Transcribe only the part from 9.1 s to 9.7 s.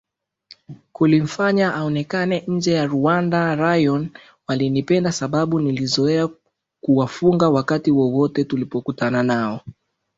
nao